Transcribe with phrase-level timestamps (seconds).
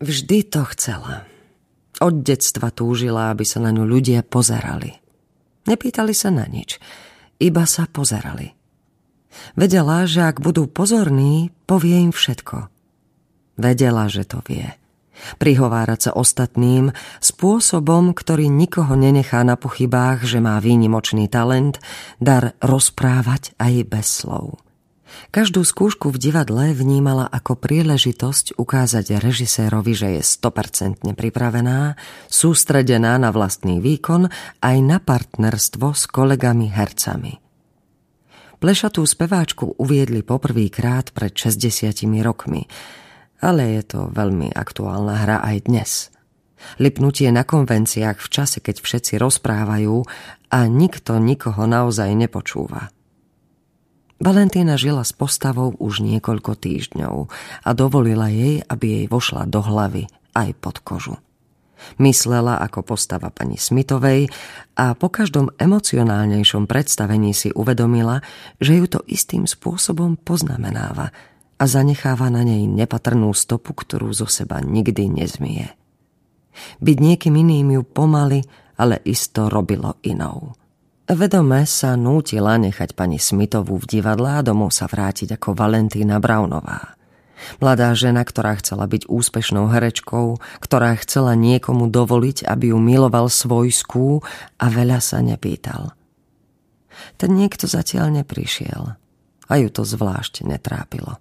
[0.00, 1.28] Vždy to chcela.
[2.00, 4.96] Od detstva túžila, aby sa na ňu ľudia pozerali.
[5.68, 6.80] Nepýtali sa na nič,
[7.36, 8.56] iba sa pozerali.
[9.60, 12.72] Vedela, že ak budú pozorní, povie im všetko.
[13.60, 14.72] Vedela, že to vie.
[15.36, 21.76] Prihovárať sa ostatným spôsobom, ktorý nikoho nenechá na pochybách, že má výnimočný talent,
[22.16, 24.56] dar rozprávať aj bez slov.
[25.30, 31.94] Každú skúšku v divadle vnímala ako príležitosť ukázať režisérovi, že je 100% pripravená,
[32.26, 34.26] sústredená na vlastný výkon
[34.58, 37.38] aj na partnerstvo s kolegami hercami.
[38.60, 42.68] Plešatú speváčku uviedli poprvýkrát pred 60 rokmi,
[43.40, 45.90] ale je to veľmi aktuálna hra aj dnes.
[46.76, 50.04] Lipnutie na konvenciách v čase, keď všetci rozprávajú
[50.52, 52.92] a nikto nikoho naozaj nepočúva–
[54.20, 57.32] Valentína žila s postavou už niekoľko týždňov
[57.64, 61.16] a dovolila jej, aby jej vošla do hlavy aj pod kožu.
[61.96, 64.28] Myslela ako postava pani Smitovej
[64.76, 68.20] a po každom emocionálnejšom predstavení si uvedomila,
[68.60, 71.16] že ju to istým spôsobom poznamenáva
[71.56, 75.72] a zanecháva na nej nepatrnú stopu, ktorú zo seba nikdy nezmie.
[76.84, 78.44] Byť niekým iným ju pomaly,
[78.76, 80.52] ale isto robilo inou.
[81.10, 86.94] Vedome sa nútila nechať pani Smitovú v divadle a domov sa vrátiť ako Valentína Brownová.
[87.58, 94.22] Mladá žena, ktorá chcela byť úspešnou herečkou, ktorá chcela niekomu dovoliť, aby ju miloval svojskú
[94.54, 95.98] a veľa sa nepýtal.
[97.18, 98.94] Ten niekto zatiaľ neprišiel
[99.50, 101.18] a ju to zvlášť netrápilo.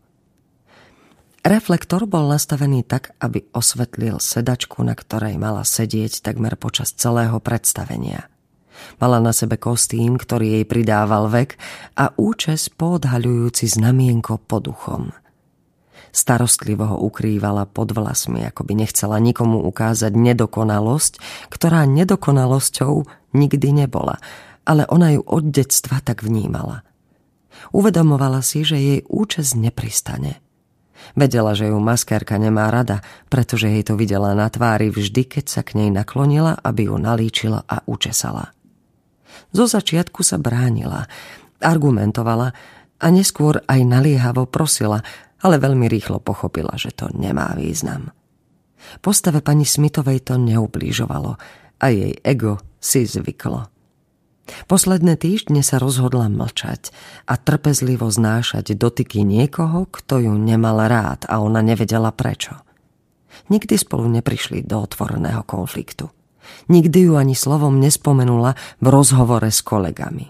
[1.42, 8.30] Reflektor bol nastavený tak, aby osvetlil sedačku, na ktorej mala sedieť takmer počas celého predstavenia–
[9.00, 11.56] Mala na sebe kostým, ktorý jej pridával vek
[11.96, 15.04] a účes poodhaľujúci znamienko pod uchom.
[16.10, 21.22] Starostlivo ho ukrývala pod vlasmi, ako by nechcela nikomu ukázať nedokonalosť,
[21.54, 23.06] ktorá nedokonalosťou
[23.38, 24.18] nikdy nebola,
[24.66, 26.82] ale ona ju od detstva tak vnímala.
[27.70, 30.42] Uvedomovala si, že jej účes nepristane.
[31.16, 33.02] Vedela, že ju maskérka nemá rada,
[33.32, 37.64] pretože jej to videla na tvári vždy, keď sa k nej naklonila, aby ju nalíčila
[37.66, 38.52] a učesala.
[39.50, 41.10] Zo začiatku sa bránila,
[41.60, 42.54] argumentovala
[43.00, 45.02] a neskôr aj naliehavo prosila,
[45.40, 48.12] ale veľmi rýchlo pochopila, že to nemá význam.
[49.00, 51.36] Postave pani Smitovej to neublížovalo
[51.80, 53.68] a jej ego si zvyklo.
[54.66, 56.90] Posledné týždne sa rozhodla mlčať
[57.30, 62.58] a trpezlivo znášať dotyky niekoho, kto ju nemal rád a ona nevedela prečo.
[63.54, 66.10] Nikdy spolu neprišli do otvoreného konfliktu.
[66.70, 70.30] Nikdy ju ani slovom nespomenula v rozhovore s kolegami.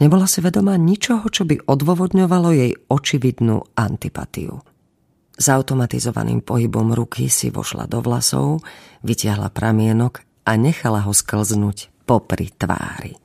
[0.00, 4.64] Nebola si vedomá ničoho, čo by odôvodňovalo jej očividnú antipatiu.
[5.36, 8.64] S automatizovaným pohybom ruky si vošla do vlasov,
[9.04, 13.20] vytiahla pramienok a nechala ho sklznúť popri tvári.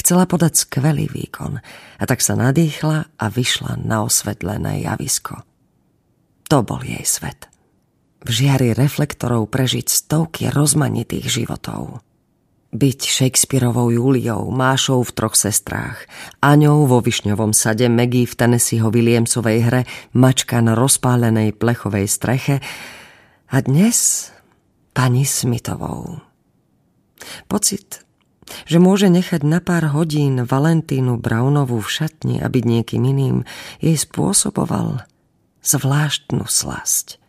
[0.00, 1.60] Chcela podať skvelý výkon
[2.00, 5.44] a tak sa nadýchla a vyšla na osvetlené javisko.
[6.48, 7.52] To bol jej svet
[8.26, 12.02] v žiari reflektorov prežiť stovky rozmanitých životov.
[12.74, 16.10] Byť Shakespeareovou Juliou, Mášou v troch sestrách,
[16.42, 22.58] Aňou vo Višňovom sade, Maggie v Tennesseeho Williamsovej hre, Mačka na rozpálenej plechovej streche
[23.46, 24.28] a dnes
[24.90, 26.18] pani Smithovou.
[27.46, 28.02] Pocit,
[28.66, 33.46] že môže nechať na pár hodín Valentínu Brownovú v šatni a byť niekým iným,
[33.78, 35.06] jej spôsoboval
[35.62, 37.22] zvláštnu slasť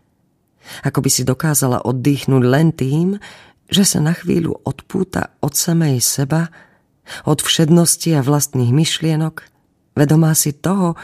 [0.84, 3.08] ako by si dokázala oddychnúť len tým,
[3.68, 6.52] že sa na chvíľu odpúta od samej seba,
[7.24, 9.44] od všednosti a vlastných myšlienok,
[9.96, 10.96] vedomá si toho,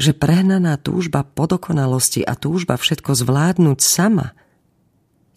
[0.00, 4.32] že prehnaná túžba po dokonalosti a túžba všetko zvládnuť sama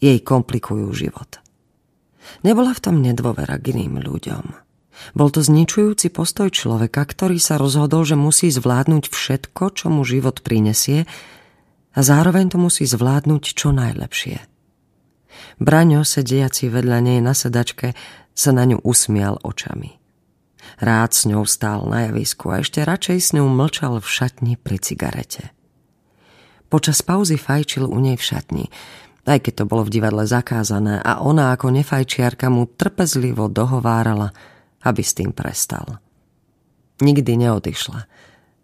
[0.00, 1.40] jej komplikujú život.
[2.42, 4.66] Nebola v tom nedôvera k iným ľuďom.
[5.12, 10.40] Bol to zničujúci postoj človeka, ktorý sa rozhodol, že musí zvládnuť všetko, čo mu život
[10.40, 11.04] prinesie
[11.96, 14.44] a zároveň to musí zvládnuť čo najlepšie.
[15.56, 17.96] Braňo, sediaci vedľa nej na sedačke,
[18.36, 19.96] sa na ňu usmial očami.
[20.76, 24.76] Rád s ňou stál na javisku a ešte radšej s ňou mlčal v šatni pri
[24.76, 25.56] cigarete.
[26.68, 28.66] Počas pauzy fajčil u nej v šatni,
[29.24, 34.36] aj keď to bolo v divadle zakázané a ona ako nefajčiarka mu trpezlivo dohovárala,
[34.84, 36.02] aby s tým prestal.
[37.00, 38.00] Nikdy neodišla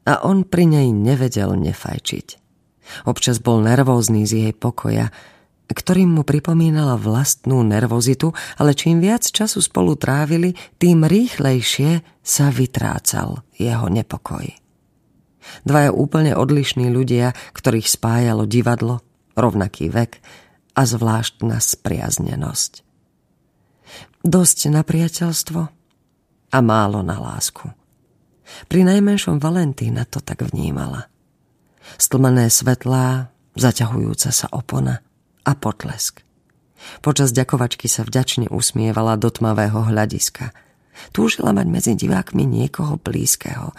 [0.02, 2.41] a on pri nej nevedel nefajčiť.
[3.06, 5.10] Občas bol nervózny z jej pokoja,
[5.72, 13.40] ktorým mu pripomínala vlastnú nervozitu, ale čím viac času spolu trávili, tým rýchlejšie sa vytrácal
[13.56, 14.44] jeho nepokoj.
[15.66, 19.02] Dvaja úplne odlišní ľudia, ktorých spájalo divadlo,
[19.34, 20.22] rovnaký vek
[20.78, 22.86] a zvláštna spriaznenosť.
[24.22, 25.60] Dosť na priateľstvo
[26.52, 27.66] a málo na lásku.
[28.70, 31.11] Pri najmenšom Valentína to tak vnímala.
[31.98, 35.02] Stlmené svetlá, zaťahujúca sa opona
[35.42, 36.22] a potlesk.
[37.02, 40.50] Počas ďakovačky sa vďačne usmievala do tmavého hľadiska.
[41.14, 43.72] Túžila mať medzi divákmi niekoho blízkeho,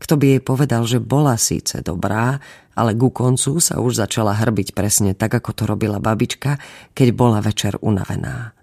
[0.00, 2.40] kto by jej povedal, že bola síce dobrá,
[2.72, 6.56] ale ku koncu sa už začala hrbiť presne tak, ako to robila babička,
[6.96, 8.56] keď bola večer unavená.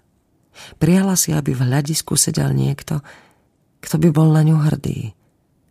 [0.82, 2.98] Prijala si, aby v hľadisku sedel niekto,
[3.78, 5.14] kto by bol na ňu hrdý.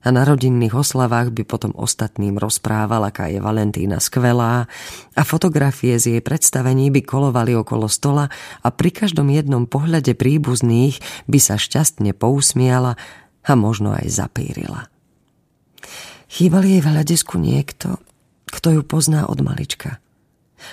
[0.08, 4.72] A na rodinných oslavách by potom ostatným rozprával, aká je Valentína skvelá
[5.12, 8.32] a fotografie z jej predstavení by kolovali okolo stola
[8.64, 12.96] a pri každom jednom pohľade príbuzných by sa šťastne pousmiala
[13.44, 14.88] a možno aj zapírila.
[16.32, 18.00] Chýbal jej v hľadisku niekto,
[18.48, 20.00] kto ju pozná od malička.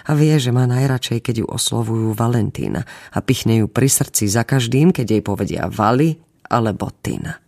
[0.06, 4.46] A vie, že má najradšej, keď ju oslovujú Valentína a pichne ju pri srdci za
[4.46, 6.14] každým, keď jej povedia Vali
[6.46, 7.43] alebo Tina.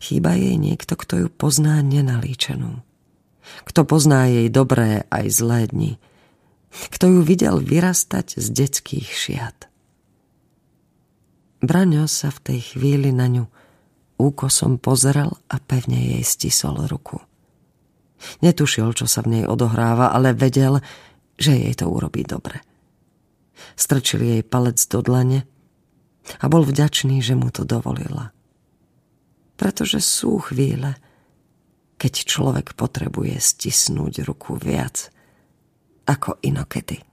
[0.00, 2.84] Chýba jej niekto, kto ju pozná nenalíčenú.
[3.64, 5.92] Kto pozná jej dobré aj zlé dni.
[6.70, 9.66] Kto ju videl vyrastať z detských šiat.
[11.60, 13.44] Braňo sa v tej chvíli na ňu
[14.20, 17.20] úkosom pozrel a pevne jej stisol ruku.
[18.44, 20.84] Netušil, čo sa v nej odohráva, ale vedel,
[21.40, 22.60] že jej to urobí dobre.
[23.76, 25.48] Strčil jej palec do dlane
[26.40, 28.32] a bol vďačný, že mu to dovolila.
[29.60, 30.96] Pretože sú chvíle,
[32.00, 35.12] keď človek potrebuje stisnúť ruku viac
[36.08, 37.09] ako inokedy.